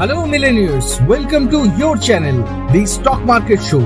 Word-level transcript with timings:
Hello 0.00 0.24
millionaires 0.26 0.96
welcome 1.08 1.46
to 1.48 1.58
your 1.80 1.98
channel 1.98 2.38
the 2.72 2.84
stock 2.88 3.22
market 3.26 3.60
show 3.62 3.78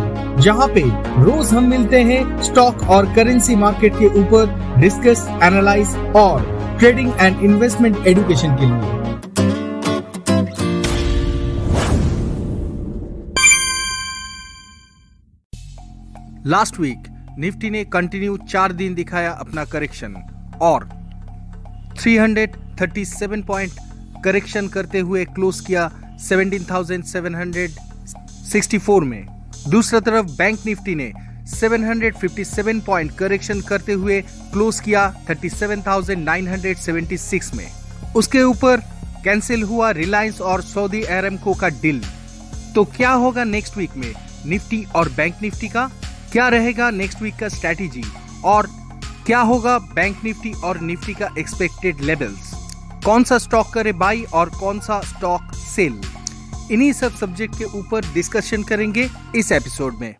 जहाँ 0.42 0.66
पे 0.74 0.80
रोज 1.24 1.52
हम 1.54 1.64
मिलते 1.70 2.00
हैं 2.10 2.20
स्टॉक 2.42 2.82
और 2.96 3.06
करेंसी 3.14 3.56
मार्केट 3.62 3.98
के 3.98 4.06
ऊपर 4.20 4.54
डिस्कस 4.80 5.26
एनालाइज 5.44 5.94
और 6.16 6.46
ट्रेडिंग 6.78 7.12
एंड 7.20 7.42
इन्वेस्टमेंट 7.44 8.06
एजुकेशन 8.06 8.56
के 8.60 8.66
लिए। 8.66 8.96
लास्ट 16.46 16.80
वीक 16.80 17.08
निफ्टी 17.38 17.70
ने 17.70 17.84
कंटिन्यू 17.92 18.36
चार 18.48 18.72
दिन 18.72 18.94
दिखाया 18.94 19.30
अपना 19.44 19.64
करेक्शन 19.72 20.14
और 20.62 20.88
337 21.98 23.46
पॉइंट 23.46 23.86
करेक्शन 24.24 24.68
करते 24.68 24.98
हुए 24.98 25.24
क्लोज 25.24 25.60
किया 25.60 25.92
17,764 26.20 29.04
में। 29.04 29.26
दूसरा 29.68 30.00
तरफ़ 30.00 30.26
बैंक 30.26 30.58
निफ्टी 30.66 30.94
ने 30.94 31.12
757 31.50 32.80
पॉइंट 32.80 33.18
करेक्शन 33.18 33.60
करते 33.60 33.92
हुए 33.92 34.24
क्लोज 34.52 34.80
किया 34.80 35.24
37,976 35.30 37.54
में। 37.54 37.68
उसके 38.16 38.42
ऊपर 38.42 38.76
कैंसिल 39.24 39.62
हुआ 39.62 39.90
रिलायंस 39.90 40.40
और 40.40 40.62
सऊदी 40.62 41.04
एरमको 41.08 41.54
का 41.54 41.68
डील। 41.68 42.02
तो 42.74 42.84
क्या 42.84 43.10
होगा 43.10 43.44
नेक्स्ट 43.44 43.76
वीक 43.76 43.90
में 43.96 44.14
निफ्टी 44.46 44.86
और 44.94 45.08
बैंक 45.08 45.34
निफ्टी 45.42 45.68
का? 45.68 45.90
क्या 46.32 46.48
रहेगा 46.48 46.90
नेक्स्ट 46.90 47.22
वीक 47.22 47.36
का 47.36 47.48
स्ट्रैटेजी? 47.48 48.04
और 48.44 48.68
क्या 49.26 49.40
होगा 49.40 49.78
बैंक 49.78 50.16
निफ्टी 50.24 50.52
और 50.64 50.80
निफ्टी 50.80 51.14
का 51.14 51.28
एक्सपेक्टेड 51.38 52.00
लेवल्स 52.00 52.57
कौन 53.08 53.24
सा 53.24 53.36
स्टॉक 53.38 53.66
करे 53.74 53.92
बाई 53.92 54.22
और 54.34 54.48
कौन 54.50 54.80
सा 54.80 55.00
स्टॉक 55.00 55.52
सेल 55.54 56.00
इन्हीं 56.72 56.92
सब 56.92 57.14
सब्जेक्ट 57.16 57.54
के 57.58 57.64
ऊपर 57.64 58.04
डिस्कशन 58.14 58.62
करेंगे 58.62 59.08
इस 59.36 59.52
एपिसोड 59.52 59.94
में। 59.94 60.14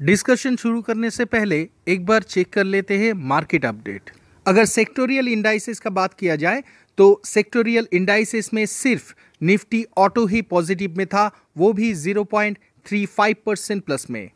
डिस्कशन 0.00 0.56
शुरू 0.56 0.80
करने 0.82 1.10
से 1.10 1.24
पहले 1.24 1.68
एक 1.88 2.06
बार 2.06 2.22
चेक 2.22 2.52
कर 2.52 2.64
लेते 2.64 2.98
हैं 2.98 3.12
मार्केट 3.12 3.64
अपडेट 3.64 4.10
अगर 4.46 4.64
सेक्टोरियल 4.64 5.28
इंडाइसिस 5.28 5.80
का 5.80 5.90
बात 5.90 6.14
किया 6.14 6.36
जाए 6.36 6.62
तो 6.98 7.20
सेक्टोरियल 7.24 7.88
इंडाइसिस 7.92 8.52
में 8.54 8.64
सिर्फ़ 8.66 9.14
निफ्टी 9.42 9.84
ऑटो 9.96 10.26
ही 10.26 10.42
पॉजिटिव 10.42 10.94
में 10.96 11.06
था, 11.06 11.30
वो 11.56 11.72
भी 11.72 11.94
0.35 11.94 13.34
परसेंट 13.46 13.84
प्लस 13.84 14.06
में। 14.10 14.30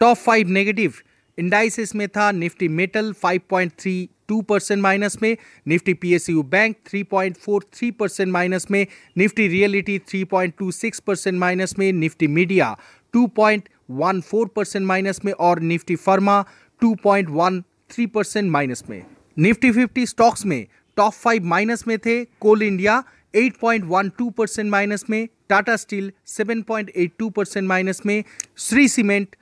टॉप 0.00 0.16
फाइव 0.16 0.48
नेगेटिव 0.48 0.92
इंडाइसिस 1.38 1.94
में 1.94 2.08
था, 2.08 2.30
निफ्टी 2.32 2.68
मेटल 2.68 3.12
5.32 3.24 4.42
परसेंट 4.42 4.80
माइनस 4.82 5.16
में, 5.22 5.36
Nifty 5.68 5.94
PSU 5.94 6.42
bank 6.42 6.76
3.43 6.88 7.90
percent 7.98 8.32
minus 8.32 8.66
में, 8.70 8.86
निफ्टी 9.18 9.48
रियलिटी 9.48 9.98
3.26 10.08 11.00
परसेंट 11.00 11.38
माइनस 11.38 11.74
में, 11.78 11.92
निफ्टी 11.92 12.26
मीडिया 12.26 12.76
2.14 13.14 14.48
परसेंट 14.56 14.86
माइनस 14.86 15.20
में 15.24 15.32
और 15.32 15.60
निफ्टी 15.60 15.96
फर्मा 15.96 16.44
2.13 16.82 18.06
परसेंट 18.06 18.50
माइनस 18.50 18.84
में। 18.90 19.02
निफ्टी 19.36 19.70
50 19.72 20.06
स्टॉक्स 20.06 20.46
में 20.46 20.66
टॉप 20.96 21.12
फाइव 21.12 21.44
माइनस 21.44 21.86
में 21.88 21.98
थे, 21.98 22.24
कोल 22.24 22.62
इंडिया 22.62 23.02
8.12 23.34 24.30
परसेंट 24.30 24.70
माइनस 24.70 25.04
में, 25.10 25.28
टाटा 25.48 25.76
स्टील 25.76 26.12
7.82 26.28 27.30
परसेंट 27.30 27.68
माइनस 27.68 28.02
में, 28.06 28.22
श्री 28.58 28.88
सीमेंट 28.88 29.36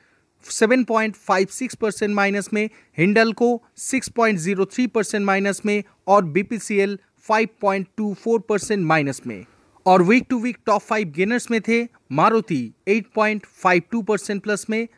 7.56 0.45 1.75
परसेंट 1.75 2.15
माइनस 2.15 2.49
में, 2.53 2.69
हिंडल 2.99 3.33
को 3.33 3.63
6.03 3.79 4.89
परसेंट 4.89 5.25
माइनस 5.25 5.61
में 5.67 5.83
और 6.07 6.25
बीपीसीएल 6.25 6.99
5.24 7.29 8.41
परसेंट 8.49 8.85
माइनस 8.85 9.21
में। 9.27 9.45
और 9.87 10.03
week 10.03 10.27
to 10.31 10.39
week 10.39 10.59
top 10.67 10.81
five 10.81 11.13
gainers 11.17 11.51
में 11.51 11.61
थे 11.69 11.83
मारुति 12.13 12.73
8.52 12.89 14.03
परसेंट 14.03 14.43
प्लस 14.43 14.67
में 14.71 14.89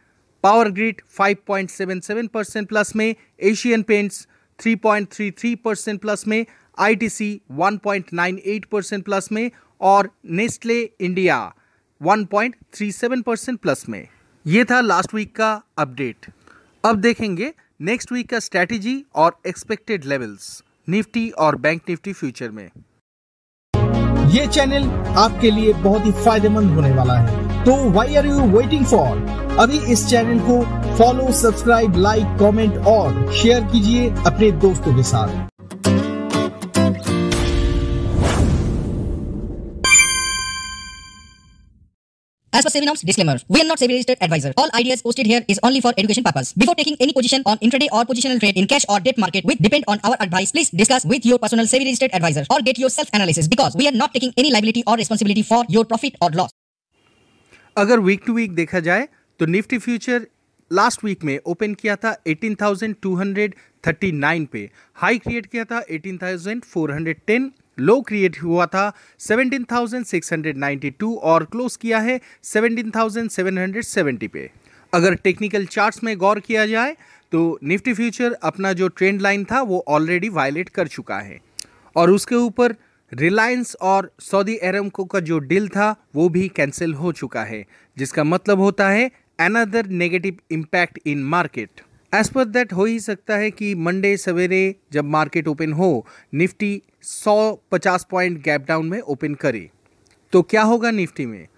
पावर 0.43 0.71
ग्रिड 0.71 1.01
5.77 1.21 2.29
परसेंट 2.29 2.69
प्लस 2.69 2.95
में 2.97 3.15
एशियन 3.41 3.83
पेंट्स 3.83 4.27
3.33 4.59 5.57
परसेंट 5.65 6.01
प्लस 6.01 6.27
में 6.27 6.45
आईटीसी 6.79 7.41
1.98 7.61 8.65
परसेंट 8.65 9.05
प्लस 9.05 9.29
में 9.33 9.51
और 9.81 10.11
नेस्ले 10.25 10.81
इंडिया 11.01 11.55
1.37 12.01 13.23
परसेंट 13.23 13.61
प्लस 13.61 13.89
में। 13.89 14.07
ये 14.47 14.63
था 14.65 14.81
लास्ट 14.81 15.13
वीक 15.15 15.35
का 15.37 15.51
अपडेट 15.79 16.27
अब 16.85 16.97
देखेंगे 16.97 17.53
नेक्स्ट 17.81 18.13
वीक 18.13 18.29
का 18.31 18.39
स्ट्रैटेजी 18.39 18.95
और 19.15 19.33
एक्सपेक्टेड 19.47 20.05
लेवल्स 20.05 20.63
निफ्टी 20.89 21.29
और 21.39 21.57
बैंक 21.57 21.83
निफ्टी 21.89 22.13
फ्यूचर 22.13 22.51
में. 22.51 22.71
ये 24.31 24.47
चैनल 24.47 24.89
आपके 25.19 25.51
लिए 25.51 25.73
बहुत 25.83 26.07
ही 26.07 26.13
फ़ायदेमंद 26.15 26.71
होने 26.71 26.93
वाला 26.93 27.19
है। 27.19 27.65
तो 27.65 27.77
why 27.91 28.17
are 28.17 28.27
you 28.27 28.41
waiting 28.57 28.87
for 28.87 29.57
अभी 29.61 29.79
इस 29.93 30.07
चैनल 30.07 30.39
को 30.41 30.61
फॉलो 30.99 31.33
सब्सक्राइब 31.43 31.97
लाइक 31.99 32.37
कमेंट 32.41 32.87
और 32.89 33.33
शेयर 33.33 33.65
कीजिए 33.73 34.11
अपने 34.27 34.51
दोस्तों 34.61 34.97
के 34.97 35.03
साथ। 35.03 35.49
As 42.53 42.65
per 42.65 42.71
SEBI 42.71 42.87
norms, 42.87 43.03
disclaimer, 43.03 43.39
we 43.49 43.61
are 43.61 43.65
not 43.65 43.79
SEBI 43.79 43.93
registered 43.95 44.19
advisor. 44.21 44.53
All 44.57 44.69
ideas 44.75 45.03
posted 45.03 45.25
here 45.25 45.45
is 45.47 45.61
only 45.63 45.81
for 45.81 45.95
education 45.97 46.25
purpose. 46.25 46.53
Before 46.53 46.75
taking 46.75 46.97
any 46.99 47.13
position 47.13 47.45
on 47.47 47.59
intraday 47.59 47.87
or 47.93 48.05
positional 48.05 48.41
trade 48.41 48.57
in 48.57 48.67
cash 48.67 48.85
or 48.89 48.99
debt 48.99 49.17
market 49.19 49.45
which 49.45 49.59
depend 49.59 49.85
on 49.87 50.01
our 50.03 50.17
advice, 50.19 50.51
please 50.51 50.69
discuss 50.71 51.05
with 51.05 51.25
your 51.25 51.39
personal 51.39 51.65
SEBI 51.65 51.85
registered 51.85 52.11
advisor 52.13 52.45
or 52.51 52.61
get 52.61 52.77
your 52.77 52.91
self 52.91 53.09
analysis 53.13 53.47
because 53.47 53.77
we 53.77 53.87
are 53.87 53.93
not 53.93 54.13
taking 54.13 54.33
any 54.37 54.51
liability 54.51 54.83
or 54.89 54.97
responsibility 54.97 55.45
for 55.45 55.65
your 55.69 55.85
profit 55.85 56.17
or 56.21 56.31
loss. 56.31 56.51
अगर 57.77 57.99
week 58.09 58.23
to 58.27 58.33
week 58.35 58.55
देखा 58.55 58.81
जाए 58.91 59.09
तो 59.39 59.47
Nifty 59.47 59.79
future 59.79 60.27
last 60.71 61.05
week 61.05 61.25
में 61.25 61.39
open 61.53 61.75
किया 61.83 61.97
था 62.05 62.15
18,239 62.29 64.47
पे 64.53 64.71
high 65.03 65.19
create 65.19 65.47
किया 65.53 65.65
था 65.71 65.79
18,410 65.99 67.51
लो 67.79 68.01
क्रिएट 68.01 68.37
हुआ 68.43 68.67
था 68.67 68.93
17,692 69.21 71.15
और 71.25 71.45
क्लोज 71.45 71.77
किया 71.77 71.99
है 71.99 72.21
17,770 72.45 74.29
पे। 74.29 74.51
अगर 74.93 75.15
टेक्निकल 75.15 75.67
चार्ट्स 75.67 76.03
में 76.05 76.17
गौर 76.19 76.41
किया 76.41 76.67
जाए 76.67 76.97
तो 77.33 77.59
निफ्टी 77.65 77.93
फ्यूचर 77.95 78.33
अपना 78.43 78.73
जो 78.73 78.89
ट्रेंड 78.89 79.21
लाइन 79.21 79.45
था 79.45 79.61
वो 79.63 79.85
ऑलरेडी 79.89 80.29
वायलेट 80.29 80.69
कर 80.69 80.89
चुका 80.89 81.19
है। 81.19 81.39
और 81.97 82.11
उसके 82.11 82.35
ऊपर 82.35 82.75
रिलायंस 83.13 83.75
और 83.83 84.11
सऊदी 84.21 84.57
अरमको 84.57 85.05
का 85.05 85.21
जो 85.21 85.39
डील 85.39 85.69
था 85.69 85.95
वो 86.15 86.29
भी 86.29 86.49
कैंसिल 86.49 86.93
हो 86.95 87.13
चुका 87.13 87.43
है 87.45 87.65
जिसका 87.97 88.25
मतलब 88.25 88.59
होता 88.59 88.89
है 88.89 89.11
another 89.41 89.87
negative 89.87 90.37
impact 90.51 90.99
in 91.07 91.23
market 91.25 91.81
as 92.13 92.29
per 92.29 92.45
that 92.45 92.73
हो 92.73 92.85
ही 92.85 93.01
सकता 93.01 93.37
है 93.37 93.51
कि 93.51 93.75
मंडे 93.75 94.17
सवेरे 94.17 94.75
जब 94.93 95.05
मार्केट 95.07 95.49
ओपन 95.49 95.73
हो 95.73 96.07
निफ्टी 96.35 96.83
150 97.05 98.07
पॉइंट 98.11 98.43
गैप 98.43 98.65
डाउन 98.69 98.87
में 98.87 99.01
ओपन 99.01 99.35
करे। 99.35 99.71
तो 100.33 100.43
क्या 100.43 100.63
होगा 100.63 100.91
निफ्टी 100.91 101.27
में? 101.27 101.49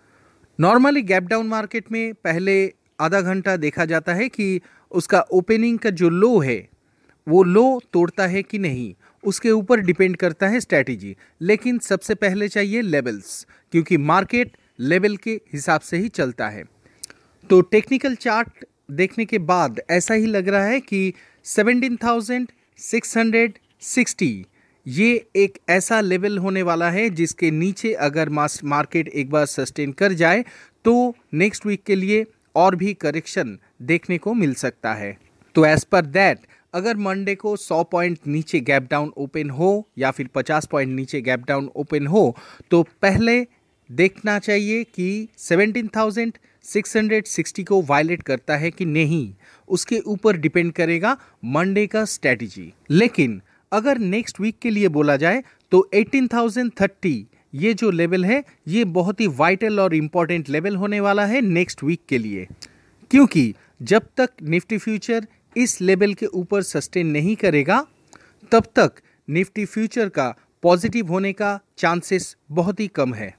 नॉर्मली 0.60 1.02
गैप 1.02 1.22
डाउन 1.22 1.46
मार्केट 1.46 1.92
में 1.92 2.14
पहले 2.14 2.72
आधा 3.00 3.20
घंटा 3.20 3.56
देखा 3.56 3.84
जाता 3.84 4.14
है 4.14 4.28
कि 4.28 4.60
उसका 4.90 5.20
ओपनिंग 5.20 5.78
का 5.78 5.90
जो 5.90 6.08
लो 6.08 6.38
है 6.38 6.68
वो 7.28 7.42
लो 7.42 7.82
तोड़ता 7.92 8.26
है 8.26 8.42
कि 8.42 8.58
नहीं 8.58 8.94
उसके 9.24 9.50
ऊपर 9.50 9.80
डिपेंड 9.80 10.16
करता 10.16 10.48
है 10.48 10.60
स्ट्रैटेजी। 10.60 11.16
लेकिन 11.40 11.78
सबसे 11.78 12.14
पहले 12.14 12.48
चाहिए 12.48 12.82
लेवल्स 12.82 13.46
क्योंकि 13.72 13.96
मार्केट 13.96 14.56
लेवल 14.80 15.16
के 15.16 15.40
हिसाब 15.52 15.80
से 15.80 15.96
ही 15.96 16.08
चलता 16.08 16.48
है। 16.48 16.64
तो 17.50 17.60
टेक्निकल 17.60 18.14
चार्ट 18.14 18.64
देखने 18.90 19.24
के 19.24 19.38
बाद 19.38 19.80
ऐसा 19.90 20.14
ही 20.14 20.26
लग 20.26 20.48
रहा 20.48 20.64
है 20.64 20.80
कि 20.80 21.14
17,660 21.44 24.44
ये 24.86 25.26
एक 25.36 25.58
ऐसा 25.68 26.00
लेवल 26.00 26.38
होने 26.38 26.62
वाला 26.62 26.90
है 26.90 27.10
जिसके 27.10 27.50
नीचे 27.50 27.92
अगर 28.00 28.28
मार्केट 28.28 29.08
एक 29.08 29.30
बार 29.30 29.46
सस्टेन 29.46 29.92
कर 29.92 30.12
जाए 30.12 30.44
तो 30.84 31.16
नेक्स्ट 31.34 31.66
वीक 31.66 31.82
के 31.82 31.94
लिए 31.94 32.26
और 32.54 32.76
भी 32.76 32.94
करेक्शन 32.94 33.58
देखने 33.82 34.18
को 34.18 34.34
मिल 34.34 34.54
सकता 34.54 34.94
है। 34.94 35.18
तो 35.54 35.64
एज 35.64 35.84
पर 35.84 36.06
दैट 36.06 36.38
अगर 36.74 36.96
मंडे 36.96 37.34
को 37.34 37.56
100 37.56 37.84
पॉइंट 37.92 38.18
नीचे 38.26 38.60
गैप 38.60 38.88
डाउन 38.90 39.12
ओपन 39.16 39.50
हो 39.50 39.88
या 39.98 40.10
फिर 40.10 40.28
50 40.36 40.66
पॉइंट 40.66 40.92
नीचे 40.92 41.20
गैप 41.20 41.44
डाउन 41.48 41.70
ओपन 41.76 42.06
हो 42.06 42.36
तो 42.70 42.86
पहले 43.02 43.46
देखना 43.90 44.38
चाहिए 44.38 44.84
कि 44.84 45.28
17,660 45.38 47.64
को 47.64 47.82
वायलेट 47.82 48.22
करता 48.22 48.56
है 48.56 48.70
कि 48.70 48.84
नहीं। 48.84 49.34
उसके 49.68 49.98
ऊपर 49.98 50.36
डिपेंड 50.36 50.72
करेगा 50.72 51.16
मंडे 51.44 51.86
का 51.86 52.04
स्ट्रैटेजी 52.04 52.72
लेकिन 52.90 53.42
अगर 53.72 53.98
नेक्स्ट 53.98 54.40
वीक 54.40 54.58
के 54.62 54.70
लिए 54.70 54.88
बोला 54.88 55.16
जाए 55.16 55.42
तो 55.72 55.90
18,030 55.94 57.24
ये 57.54 57.74
जो 57.74 57.90
लेवल 57.90 58.24
है 58.24 58.44
ये 58.68 58.84
बहुत 58.90 59.20
ही 59.20 59.26
वाइटल 59.36 59.80
और 59.80 59.94
इंपॉर्टेंट 59.94 60.48
लेवल 60.48 60.76
होने 60.76 61.00
वाला 61.00 61.26
है 61.26 61.40
नेक्स्ट 61.40 61.84
वीक 61.84 62.00
के 62.08 62.18
लिए। 62.18 62.46
क्योंकि 63.10 63.54
जब 63.82 64.02
तक 64.16 64.30
निफ्टी 64.42 64.78
फ्यूचर 64.78 65.26
इस 65.56 65.80
लेवल 65.80 66.14
के 66.14 66.26
ऊपर 66.26 66.62
सस्टेन 66.62 67.06
नहीं 67.06 67.36
करेगा 67.36 67.86
तब 68.52 68.64
तक 68.76 68.92
निफ्टी 69.28 69.64
फ्यूचर 69.64 70.08
का 70.08 70.34
पॉजिटिव 70.62 71.06
होने 71.06 71.32
का 71.32 71.60
चांसेस 71.78 72.36
बहुत 72.50 72.80
ही 72.80 72.88
कम 72.88 73.14
है। 73.14 73.34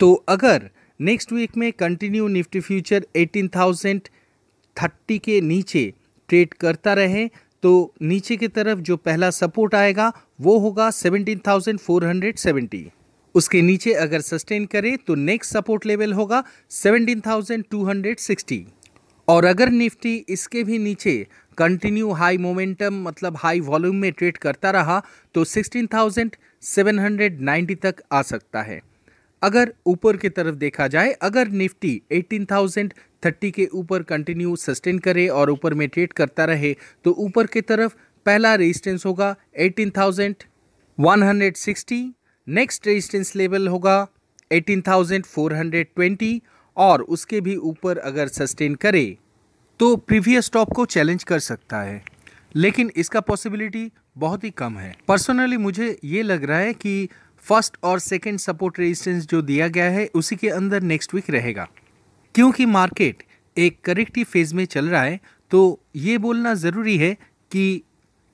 तो 0.00 0.24
अगर 0.28 0.70
नेक्स्ट 1.00 1.32
वीक 1.32 1.56
में 1.56 1.72
कंटिन्यू 1.72 2.28
निफ्टी 2.28 2.60
फ्यूचर 2.60 3.06
18,030 3.16 5.18
के 5.18 5.40
नीचे 5.40 5.94
ट्रेड 6.28 6.54
करता 6.54 6.94
रहे 6.94 7.30
तो 7.62 7.94
नीचे 8.02 8.36
की 8.36 8.48
तरफ़ 8.48 8.78
जो 8.78 8.96
पहला 8.96 9.30
सपोर्ट 9.30 9.74
आएगा 9.74 10.12
वो 10.40 10.58
होगा 10.58 10.90
17,470 10.90 12.84
उसके 13.34 13.62
नीचे 13.62 13.92
अगर 13.92 14.20
सस्टेन 14.20 14.66
करे 14.66 14.96
तो 15.06 15.14
नेक्स्ट 15.14 15.52
सपोर्ट 15.52 15.86
लेवल 15.86 16.12
होगा 16.12 16.44
17,260 16.70 18.60
और 19.28 19.44
अगर 19.44 19.70
निफ्टी 19.70 20.24
इसके 20.28 20.64
भी 20.64 20.78
नीचे 20.78 21.26
कंटिन्यू 21.58 22.12
हाई 22.12 22.38
मोमेंटम 22.38 23.02
मतलब 23.02 23.36
हाई 23.36 23.60
वॉल्यूम 23.60 23.96
में 23.96 24.12
ट्रेड 24.12 24.36
करता 24.36 24.70
रहा 24.70 25.02
तो 25.34 25.44
16,790 25.44 27.76
तक 27.82 27.94
आ 28.12 28.22
सकता 28.22 28.62
है। 28.62 28.80
अगर 29.42 29.72
ऊपर 29.86 30.16
की 30.16 30.28
तरफ़ 30.28 30.54
देखा 30.54 30.88
जाए 30.88 31.12
अगर 31.12 31.48
निफ्टी 31.48 32.02
18,030 32.12 33.50
के 33.50 33.68
ऊपर 33.72 34.02
कंटिन्यू 34.02 34.56
सस्टेन 34.56 34.98
करे 34.98 35.28
और 35.28 35.50
ऊपर 35.50 35.74
में 35.74 35.88
ट्रेड 35.88 36.12
करता 36.12 36.44
रहे 36.44 36.76
तो 37.04 37.14
ऊपर 37.18 37.46
की 37.46 37.60
तरफ़ 37.60 37.94
पहला 38.26 38.54
रेजिस्टेंस 38.54 39.06
होगा 39.06 39.36
18,160 39.60 42.12
नेक्स्ट 42.48 42.86
रेजिस्टेंस 42.86 43.36
लेवल 43.36 43.68
होगा 43.68 44.08
18,420 44.52 46.40
और 46.76 47.02
उसके 47.02 47.40
भी 47.40 47.56
ऊपर 47.56 47.98
अगर 47.98 48.28
सस्टेन 48.28 48.74
करे 48.74 49.18
तो 49.80 49.96
प्रीवियस 49.96 50.44
स्टॉप 50.44 50.72
को 50.72 50.86
चैलेंज 50.86 51.24
कर 51.24 51.38
सकता 51.38 51.80
है। 51.80 52.02
लेकिन 52.56 52.90
इसका 52.96 53.20
पॉसिबिलिटी 53.20 53.92
बहुत 54.16 54.44
ही 54.44 54.50
कम 54.50 54.78
है। 54.78 54.96
पर्सनली 55.08 55.56
मुझे 55.56 55.98
ये 56.04 56.22
लग 56.22 56.44
रहा 56.44 56.58
है 56.58 56.74
कि 56.74 57.08
फ़र्स्ट 57.42 57.76
और 57.82 57.98
सेकेंड 57.98 58.38
सपोर्ट 58.38 58.78
रेजिस्टेंस 58.78 59.26
जो 59.26 59.42
दिया 59.42 59.68
गया 59.68 59.90
है, 59.90 60.08
उसी 60.14 60.36
के 60.36 60.48
अंदर 60.48 60.82
नेक्स्ट 60.82 61.14
वीक 61.14 61.30
रहेगा। 61.30 61.68
क्योंकि 62.34 62.66
मार्केट 62.66 63.22
एक 63.56 63.80
करेक्टिव 63.84 64.24
फ़ेज़ 64.24 64.54
में 64.54 64.64
चल 64.64 64.88
रहा 64.88 65.02
है 65.02 65.20
तो 65.50 65.80
ये 65.96 66.18
बोलना 66.18 66.54
ज़रूरी 66.54 66.96
है 66.98 67.14
कि 67.50 67.82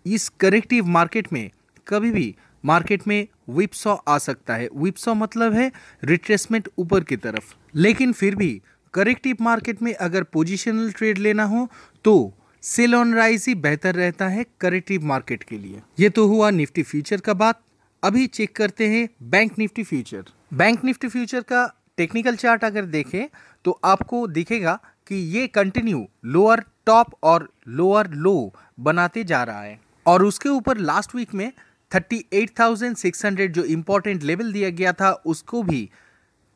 इस 0.07 0.29
करेक्टिव 0.41 0.87
मार्केट 0.87 1.33
में 1.33 1.51
कभी 1.87 2.11
भी 2.11 2.35
मार्केट 2.65 3.07
में 3.09 3.27
विपसॉ 3.51 3.95
आ 4.09 4.17
सकता 4.19 4.55
है। 4.55 4.69
विपसॉ 4.75 5.15
मतलब 5.15 5.53
है 5.53 5.71
रिट्रेसमेंट 6.05 6.69
ऊपर 6.79 7.05
की 7.05 7.17
तरफ़। 7.17 7.55
लेकिन 7.75 8.13
फिर 8.13 8.37
भी 8.37 8.61
करेक्टिव 8.95 9.37
मार्केट 9.41 9.83
में 9.83 9.93
अगर 9.95 10.23
पोजिशनल 10.23 10.91
ट्रेड 10.93 11.19
लेना 11.19 11.45
हो 11.45 11.69
तो 12.05 12.15
सेल 12.63 12.95
ऑन 12.95 13.15
राइज 13.15 13.45
ही 13.49 13.55
बेहतर 13.57 13.95
रहता 13.95 14.29
है 14.29 14.45
करेक्टिव 14.61 15.05
मार्केट 15.05 15.43
के 15.43 15.59
लिए। 15.59 15.81
ये 16.01 16.09
तो 16.09 16.27
हुआ 16.27 16.51
निफ्टी 16.51 16.83
फ्यूचर 16.83 17.21
का 17.21 17.35
बात। 17.35 17.61
अभी 18.05 18.27
चेक 18.27 18.57
करते 18.57 18.89
हैं 18.89 19.09
bank 19.23 19.53
Nifty 19.59 19.83
future 19.83 20.25
bank 20.55 20.85
Nifty 20.85 21.09
future 21.09 21.41
का 21.41 21.81
टेक्निकल 21.97 22.37
चार्ट 22.37 22.65
अगर 22.65 22.85
देखें 22.85 23.29
तो 23.65 23.81
आपको 23.85 24.27
दिखेगा 24.27 24.81
कि 25.07 25.15
ये 25.15 25.47
कंटिन्यू 25.47 26.09
लोअर 26.25 26.65
टॉप 26.87 27.07
और 27.23 27.53
लोअर 27.69 28.11
लो 28.11 28.55
बनाते 28.81 29.25
जा 29.25 29.43
रहा 29.43 29.61
है। 29.61 29.81
और 30.07 30.25
उसके 30.25 30.49
ऊपर 30.49 30.79
लास्ट 30.79 31.15
वीक 31.15 31.35
में 31.35 31.53
38,600 31.93 33.49
जो 33.49 33.65
इंपॉर्टेंट 33.65 34.23
लेवल 34.23 34.53
दिया 34.53 34.71
गया 34.71 34.93
था 34.93 35.23
उसको 35.27 35.63
भी 35.63 35.91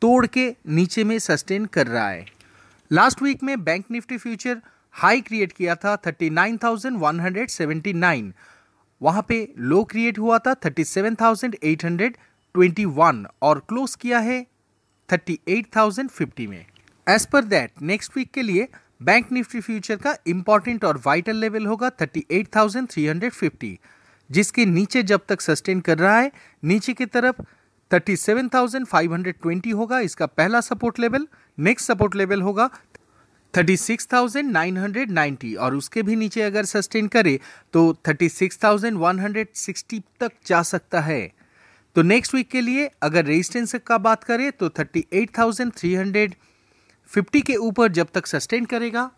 तोड़ 0.01 0.27
के 0.27 0.55
नीचे 0.67 1.03
में 1.03 1.19
सस्टेन 1.19 1.65
कर 1.65 1.87
रहा 1.87 2.09
है। 2.09 2.25
लास्ट 2.91 3.21
वीक 3.21 3.43
में 3.43 3.63
bank 3.63 3.85
Nifty 3.91 4.17
future 4.17 4.61
high 4.91 5.21
create 5.21 5.51
किया 5.51 5.75
था 5.75 5.97
39,179 6.07 8.33
वहाँ 9.01 9.25
पे 9.27 9.53
लो 9.57 9.83
क्रिएट 9.83 10.19
हुआ 10.19 10.39
था 10.39 10.55
37,821 10.65 13.25
और 13.41 13.65
क्लोज 13.69 13.95
किया 13.95 14.19
है 14.19 14.45
38,050 15.09 16.47
में। 16.47 16.65
As 17.07 17.25
per 17.25 17.45
that 17.45 17.71
next 17.81 18.17
week 18.17 18.31
के 18.31 18.41
लिए 18.41 18.67
बैंक 19.03 19.31
निफ्टी 19.31 19.61
फ्यूचर 19.61 19.95
का 19.95 20.15
इंपॉर्टेंट 20.27 20.85
और 20.85 21.01
वाइटल 21.05 21.35
लेवल 21.35 21.65
होगा 21.65 21.91
38,350 22.01 23.77
जिसके 24.29 24.65
नीचे 24.65 25.03
जब 25.03 25.21
तक 25.29 25.41
सस्टेन 25.41 25.81
कर 25.81 25.97
रहा 25.97 26.19
है 26.19 26.31
नीचे 26.63 26.93
की 26.93 27.05
तरफ़ 27.05 27.41
37,520 27.91 29.73
होगा 29.73 29.99
इसका 29.99 30.25
पहला 30.25 30.61
support 30.61 30.99
level 30.99 31.27
next 31.57 31.87
support 31.87 32.15
level 32.15 32.41
होगा 32.41 32.69
36,990 33.53 35.55
और 35.55 35.75
उसके 35.75 36.03
भी 36.03 36.15
नीचे 36.15 36.41
अगर 36.41 36.65
सस्टेन 36.65 37.07
करे 37.07 37.39
तो 37.73 37.97
36,160 38.07 40.01
तक 40.19 40.31
जा 40.45 40.61
सकता 40.63 41.01
है। 41.01 41.31
तो 41.95 42.01
नेक्स्ट 42.01 42.35
वीक 42.35 42.49
के 42.49 42.61
लिए 42.61 42.89
अगर 43.01 43.25
रेजिस्टेंस 43.25 43.75
का 43.87 43.97
बात 43.97 44.23
करें 44.23 44.51
तो 44.51 44.69
38,350 44.69 47.41
के 47.41 47.55
ऊपर 47.55 47.91
जब 47.91 48.07
तक 48.13 48.27
सस्टेन 48.27 48.65
करेगा 48.65 49.11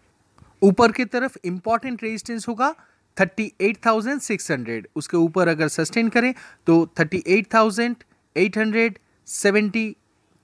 ऊपर 0.62 0.92
की 0.92 1.06
तरफ़ 1.06 1.38
इंपॉर्टेंट 1.44 2.04
रेजिस्टेंस 2.04 2.48
होगा 2.48 2.76
38,600 3.18 4.84
उसके 4.96 5.18
ऊपर 5.18 5.48
अगर 5.48 5.68
सस्टेन 5.68 6.10
करें 6.10 6.34
तो 6.68 6.94
38,870 7.00 9.94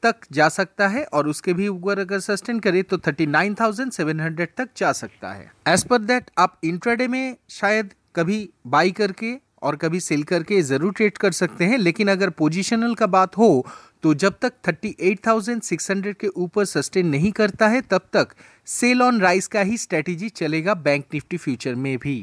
तक 0.03 0.15
जा 0.31 0.47
सकता 0.49 0.87
है 0.87 1.03
और 1.03 1.27
उसके 1.27 1.53
भी 1.53 1.67
ऊपर 1.67 1.99
अगर 1.99 2.19
सस्टेन 2.19 2.59
करे 2.59 2.83
तो 2.83 2.97
39,700 2.99 4.47
तक 4.57 4.69
जा 4.77 4.91
सकता 4.93 5.31
है। 5.33 5.51
एज 5.67 5.83
पर 5.83 5.97
दैट 6.01 6.31
आप 6.37 6.59
इंट्राडे 6.63 7.07
में 7.07 7.35
शायद 7.49 7.93
कभी 8.15 8.49
बाई 8.67 8.91
करके 8.91 9.33
और 9.63 9.75
कभी 9.75 9.99
सेल 9.99 10.23
करके 10.23 10.61
ज़रूर 10.61 10.93
ट्रेड 10.93 11.17
कर 11.17 11.31
सकते 11.31 11.65
हैं 11.65 11.77
लेकिन 11.77 12.07
अगर 12.07 12.29
पोजिशनल 12.31 12.93
का 12.95 13.07
बात 13.07 13.37
हो 13.37 13.65
तो 14.03 14.13
जब 14.13 14.35
तक 14.41 14.53
38,600 14.63 16.13
के 16.15 16.27
ऊपर 16.27 16.65
सस्टेन 16.65 17.07
नहीं 17.07 17.31
करता 17.31 17.67
है 17.67 17.81
तब 17.91 18.01
तक 18.13 18.35
सेल 18.67 19.01
ऑन 19.01 19.21
राइस 19.21 19.47
का 19.47 19.61
ही 19.61 19.77
स्ट्रेटेजी 19.77 20.29
चलेगा 20.31 20.73
बैंक 20.73 21.05
निफ्टी 21.13 21.37
फ्यूचर 21.37 21.75
में 21.75 21.97
भी। 21.97 22.19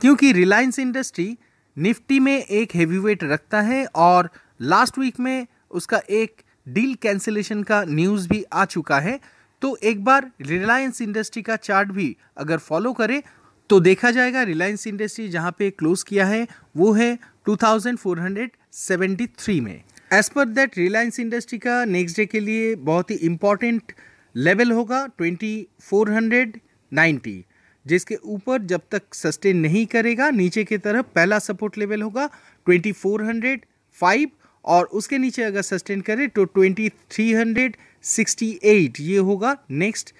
क्योंकि 0.00 0.32
रिलायंस 0.32 0.78
इंडस्ट्री 0.78 1.36
निफ्टी 1.76 2.18
में 2.20 2.36
एक 2.36 2.74
हेवी 2.74 2.98
वेट 2.98 3.24
रखता 3.24 3.60
है 3.60 3.84
और 3.96 4.30
लास्ट 4.62 4.98
वीक 4.98 5.20
में 5.20 5.46
उसका 5.70 6.00
एक 6.10 6.42
डील 6.68 6.94
कैंसिलेशन 6.94 7.62
का 7.62 7.84
न्यूज़ 7.84 8.28
भी 8.28 8.44
आ 8.52 8.66
चुका 8.66 9.00
है। 9.00 9.20
तो 9.62 9.78
एक 9.82 10.04
बार 10.04 10.30
रिलायंस 10.40 11.02
इंडस्ट्री 11.02 11.42
का 11.42 11.56
चार्ट 11.58 11.88
भी 11.88 12.16
अगर 12.36 12.58
फॉलो 12.58 12.92
करें 12.92 13.22
तो 13.70 13.80
देखा 13.80 14.10
जाएगा 14.10 14.42
रिलायंस 14.42 14.86
इंडस्ट्री 14.86 15.28
जहाँ 15.28 15.54
पे 15.58 15.70
क्लोज 15.70 16.02
किया 16.02 16.26
है, 16.26 16.48
वो 16.76 16.92
है 16.92 17.18
2473 17.48 19.60
में। 19.60 19.82
As 20.12 20.28
per 20.28 20.48
that 20.48 20.78
Reliance 20.78 21.20
industry 21.20 21.58
का 21.58 21.86
नेक्स्ट 21.86 22.16
डे 22.16 22.26
के 22.26 22.40
लिए 22.40 22.76
बहुत 22.76 23.10
ही 23.10 23.16
इंपॉर्टेंट 23.16 23.92
लेवल 24.34 24.72
होगा 24.72 25.08
2490 25.20 27.44
जिसके 27.86 28.16
ऊपर 28.16 28.62
जब 28.62 28.80
तक 28.90 29.14
सस्टेन 29.14 29.56
नहीं 29.56 29.86
करेगा, 29.86 30.30
नीचे 30.30 30.64
की 30.64 30.78
तरफ़ 30.78 31.06
पहला 31.14 31.38
सपोर्ट 31.38 31.78
लेवल 31.78 32.02
होगा 32.02 32.30
2405 32.66 34.30
और 34.64 34.88
उसके 34.92 35.18
नीचे 35.18 35.42
अगर 35.42 35.62
सस्टेन 35.62 36.00
करे 36.00 36.28
तो 36.28 36.46
2368 36.58 39.00
ये 39.00 39.18
होगा 39.28 39.56
next 39.70 40.14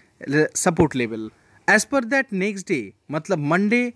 support 0.57 0.97
level 0.97 1.31
as 1.69 1.85
per 1.85 2.05
that 2.05 2.27
next 2.35 2.69
day 2.69 2.93
मतलब 3.11 3.47
मंडे 3.47 3.93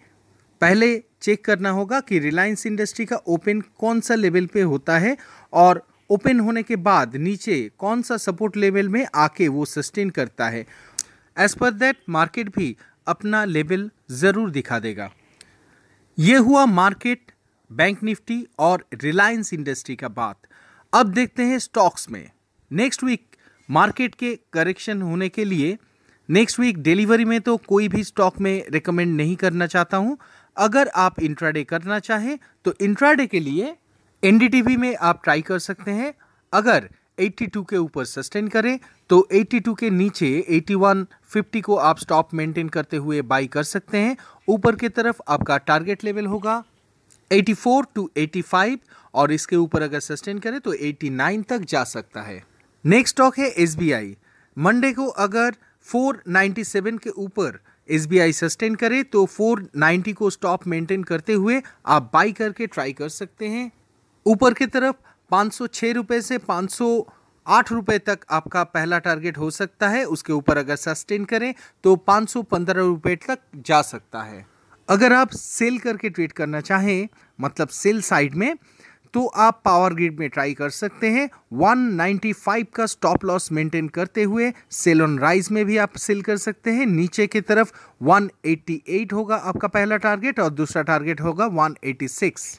पहले 0.61 1.03
चेक 1.23 1.45
करना 1.45 1.71
होगा 1.71 2.01
कि 2.01 2.19
रिलायंस 2.19 2.67
इंडस्ट्री 2.67 3.05
का 3.05 3.17
ओपन 3.29 3.63
कौन 3.79 4.01
सा 4.01 4.15
लेवल 4.15 4.47
पे 4.47 4.63
होता 4.63 4.99
है 4.99 5.17
और 5.53 5.87
ओपन 6.11 6.41
होने 6.41 6.63
के 6.63 6.77
बाद 6.79 7.17
नीचे 7.17 7.71
कौन 7.79 8.03
सा 8.03 8.17
सपोर्ट 8.17 8.57
लेवल 8.57 8.89
में 8.89 9.07
आके 9.15 9.49
वो 9.49 9.65
सस्टेन 9.65 10.11
करता 10.11 10.49
है। 10.49 10.67
एज 11.37 11.55
पर 11.55 11.73
दैट 11.73 11.97
मार्केट 12.09 12.57
भी 12.57 12.77
अपना 13.07 13.45
लेवल 13.45 13.91
ज़रूर 14.13 14.51
दिखा 14.51 14.79
देगा। 14.79 15.11
ये 16.19 16.39
हुआ 16.39 16.67
मार्केट 16.67 17.32
बैंक 17.73 18.03
निफ्टी 18.03 18.45
और 18.59 18.85
रिलायंस 18.95 19.53
इंडस्ट्री 19.53 19.95
का 19.97 20.09
बात। 20.11 20.37
अब 20.93 21.13
देखते 21.13 21.43
हैं 21.43 21.59
स्टॉक्स 21.59 22.11
में। 22.11 22.31
नेक्स्ट 22.71 23.05
वीक 23.05 23.37
मार्केट 23.69 24.15
के 24.15 24.35
करेक्शन 24.53 25.03
होने 25.03 25.29
के 25.29 25.45
लिए 25.45 25.77
नेक्स्ट 26.29 26.59
वीक 26.61 26.79
डिलीवरी 26.79 27.25
में 27.25 27.41
तो 27.41 27.57
कोई 27.59 27.89
भी 27.89 28.03
स्टॉक 28.05 28.41
में 28.41 28.65
रिकमेंड 28.71 29.15
नहीं 29.17 29.37
करना 29.37 29.67
चाहता 29.67 29.97
हूँ। 29.97 30.17
अगर 30.57 30.89
आप 30.97 31.21
इंट्राडे 31.21 31.63
करना 31.65 31.99
चाहें 31.99 32.39
तो 32.65 32.75
इंट्राडे 32.81 33.27
के 33.27 33.41
लिए 33.41 33.75
एनडीटीवी 34.23 34.77
में 34.77 34.95
आप 34.97 35.23
ट्राई 35.25 35.43
कर 35.43 35.59
सकते 35.59 35.91
हैं। 35.91 36.13
अगर 36.53 36.89
82 37.19 37.65
के 37.71 37.77
ऊपर 37.77 38.05
सस्टेन 38.05 38.49
करें 38.49 38.79
तो 39.11 39.27
82 39.35 39.75
के 39.79 39.91
नीचे 39.91 40.29
8150 40.51 41.61
को 41.61 41.77
आप 41.77 41.99
स्टॉप 41.99 42.35
मेंटेन 42.35 42.69
करते 42.69 42.97
हुए 42.97 43.23
बाई 43.25 43.47
कर 43.47 43.63
सकते 43.65 43.99
हैं। 43.99 44.17
ऊपर 44.49 44.77
की 44.77 44.89
तरफ़ 44.91 45.21
आपका 45.29 45.59
टारगेट 45.59 46.05
लेवल 46.05 46.27
होगा। 46.27 46.63
84 47.33 47.85
टू 47.95 48.11
85 48.19 48.79
और 49.15 49.33
इसके 49.33 49.57
ऊपर 49.57 49.83
अगर 49.83 50.01
सस्टेन 50.01 50.39
करे 50.39 50.59
तो 50.59 50.75
89 50.75 51.45
तक 51.49 51.65
जा 51.65 51.85
सकता 51.85 52.23
है। 52.23 52.43
नेक्स्ट 52.85 53.17
स्टॉक 53.17 53.39
है 53.39 53.49
एसबीआई 53.63 54.17
मंडे 54.57 54.93
को 54.93 55.07
अगर 55.07 55.55
497 55.87 56.99
के 56.99 57.11
ऊपर 57.11 57.59
एसबीआई 57.89 58.33
सस्टेन 58.33 58.75
करे 58.75 59.03
तो 59.03 59.27
490 59.31 60.13
को 60.13 60.31
स्टॉप 60.31 60.67
मेंटेन 60.67 61.03
करते 61.05 61.33
हुए 61.33 61.61
आप 61.87 62.11
बाई 62.15 62.33
करके 62.33 62.67
ट्राई 62.67 62.93
कर 62.93 63.09
सकते 63.09 63.49
हैं। 63.49 63.71
ऊपर 64.27 64.55
की 64.55 64.67
तरफ़ 64.67 64.97
पाँच 65.31 65.53
सौ 65.53 65.67
से 66.21 66.39
पाँच 66.39 66.71
सौ 66.71 67.09
आठ 67.47 67.73
रुपये 67.73 67.99
तक 67.99 68.19
आपका 68.31 68.65
पहला 68.65 68.99
टारगेट 68.99 69.39
हो 69.39 69.51
सकता 69.51 69.89
है। 69.89 70.05
उसके 70.05 70.33
ऊपर 70.33 70.59
अगर 70.59 70.77
सस्टेन 70.77 71.25
करें 71.25 71.53
तो 71.85 71.97
पाँच 71.97 72.29
सौ 72.31 72.43
पंद्रह 72.43 72.83
रुपये 72.83 73.17
तक 73.17 73.39
जा 73.57 73.83
सकता 73.83 74.23
है। 74.23 74.47
अगर 74.93 75.13
आप 75.13 75.31
सेल 75.31 75.79
करके 75.79 76.09
ट्रेड 76.11 76.33
करना 76.33 76.61
चाहें 76.61 77.09
मतलब 77.39 77.69
सेल 77.69 78.01
साइड 78.03 78.35
में 78.35 78.55
तो 79.15 79.25
आप 79.27 79.61
पावर 79.65 79.95
ग्रिड 79.95 80.19
में 80.21 80.29
ट्राई 80.31 80.55
कर 80.55 80.71
सकते 80.71 81.11
हैं। 81.11 81.29
195 81.61 82.65
का 82.75 82.87
स्टॉप 82.87 83.25
लॉस 83.25 83.51
मेंटेन 83.53 83.89
करते 83.89 84.23
हुए 84.23 84.53
सेल 84.71 85.03
ऑन 85.03 85.19
राइज 85.19 85.49
में 85.51 85.65
भी 85.67 85.77
आप 85.77 85.97
सेल 85.97 86.23
कर 86.23 86.37
सकते 86.37 86.71
हैं। 86.71 86.87
नीचे 86.87 87.27
की 87.27 87.41
तरफ़ 87.41 87.73
188 88.05 89.13
होगा 89.13 89.37
आपका 89.37 89.69
पहला 89.69 89.97
टारगेट 89.97 90.41
और 90.41 90.51
दूसरा 90.51 90.83
टारगेट 90.83 91.21
होगा 91.21 91.47
186 91.59 92.59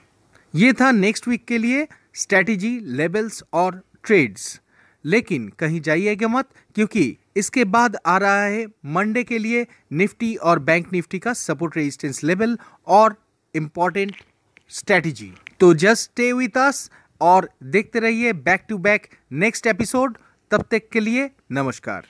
ये 0.56 0.74
था 0.74 0.92
नेक्स्ट 0.92 1.28
वीक 1.28 1.46
के 1.46 1.58
लिए 1.58 1.88
स्ट्रेटेजी 2.16 2.80
लेवल्स 2.84 3.44
और 3.54 3.82
ट्रेड्स। 4.04 4.60
लेकिन 5.06 5.48
कहीं 5.60 5.82
जाइएगा 5.82 6.28
मत, 6.28 6.50
क्योंकि 6.76 7.18
इसके 7.36 7.64
बाद 7.66 7.98
आ 8.06 8.18
रहा 8.18 8.44
है 8.44 8.66
मंडे 8.86 9.24
के 9.24 9.38
लिए 9.38 9.66
निफ्टी 9.92 10.36
और 10.36 10.60
बैंक 10.60 10.92
निफ्टी 10.94 11.20
का 11.20 11.34
सपोर्ट 11.34 11.78
रेजिस्टेंस 11.78 12.24
लेवल 12.24 12.58
और 12.88 13.16
इंपॉर्टेंट 13.56 14.16
स्ट्रेटेजी 14.72 15.32
तो 15.60 15.74
जस्ट 15.74 16.04
स्टे 16.04 16.32
विथ 16.34 16.58
अस 16.58 16.90
और 17.22 17.50
देखते 17.64 18.00
रहिए 18.00 18.34
back 18.34 18.66
to 18.70 18.78
back 18.78 19.08
next 19.34 19.68
episode 19.68 20.18
तब 20.52 20.66
तक 20.72 20.90
के 20.92 21.00
लिए 21.00 21.30
नमस्कार। 21.52 22.04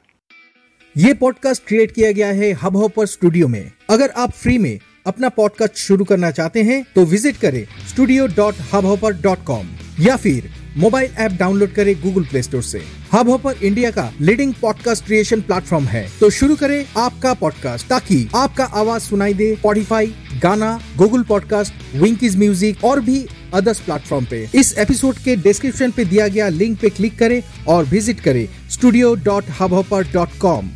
ये 0.96 1.14
पॉडकास्ट 1.14 1.66
क्रिएट 1.68 1.92
किया 1.92 2.12
गया 2.12 2.28
है 2.32 2.52
हब 2.54 2.76
हॉपर 2.78 3.06
स्टूडियो 3.06 3.48
में। 3.48 3.72
अगर 3.90 4.10
आप 4.18 4.32
फ्री 4.32 4.58
में 4.58 4.80
अपना 5.08 5.30
पॉडकास्ट 5.30 5.78
शुरू 5.78 6.06
करना 6.06 6.32
चाहते 6.32 6.64
हैं 6.64 6.84
तो 6.96 7.06
विज़िट 7.06 7.38
करें 7.38 7.66
studio 7.90 8.28
dot 8.36 8.56
Hubhopper 8.86 9.22
dot 9.22 9.44
com 9.46 9.70
या 10.00 10.18
फिर 10.18 10.52
मोबाइल 10.78 11.12
ऐप 11.18 11.32
डाउनलोड 11.40 11.74
करें 11.74 11.96
गूगल 12.02 12.26
प्ले 12.26 12.44
स्टोर 12.44 12.62
से। 12.64 12.84
हब 13.14 13.30
हॉपर 13.30 13.58
इंडिया 13.64 13.90
का 13.92 14.04
लीडिंग 14.22 14.54
पॉडकास्ट 14.62 15.06
क्रिएशन 15.06 15.42
प्लेटफॉर्म 15.42 15.86
है। 15.86 16.06
तो 16.20 16.30
शुरू 16.30 16.56
करें 16.56 16.86
आपका 16.98 17.34
पॉडकास्ट 17.34 17.88
ताकि 17.88 18.18
आपका 18.36 18.64
आवाज़ 18.82 19.04
सुनाई 19.04 19.34
दे 19.34 19.54
स्पॉटिफाई 19.56 20.08
गाना 20.44 20.72
गूगल 20.98 21.24
पॉडकास्ट 21.24 21.74
विंकीज 21.96 22.38
म्यूज़िक 22.38 22.84
और 22.84 23.02
भी 23.02 23.26
अदर्स 23.54 23.80
प्लेटफॉर्म 23.80 24.26
पे। 24.26 24.42
इस 24.56 24.74
एपिसोड 24.78 25.18
के 25.26 25.36
डिस्क्रिप्शन 25.36 25.92
पे 25.92 26.06
दिया 26.06 26.28
गया 26.28 26.48
लिंक 26.50 26.80
पे 26.80 26.90
क्लिक 26.90 27.18
करें 27.20 27.42
और 27.68 27.86
विज़िट 27.86 28.20
करें 28.20 28.48
studio 28.72 29.14
dot 29.26 29.52
Hubhopper 29.74 30.12
dot 30.14 30.38
com 30.42 30.70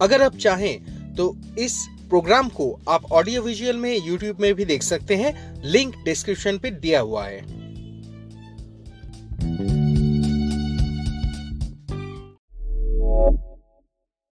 अगर 0.00 0.22
आप 0.22 0.36
चाहें 0.36 1.14
तो 1.14 1.34
इस 1.58 1.78
प्रोग्राम 2.12 2.48
को 2.48 2.80
आप 2.88 3.12
ऑडियो 3.12 3.42
विजुअल 3.42 3.76
में 3.76 4.06
यूट्यूब 4.06 4.40
में 4.40 4.54
भी 4.54 4.64
देख 4.64 4.82
सकते 4.82 5.16
हैं। 5.16 5.62
लिंक 5.64 5.94
डिस्क्रिप्शन 6.04 6.58
पे 6.58 6.70
दिया 6.70 7.00
हुआ 7.00 7.24
है। 7.24 7.61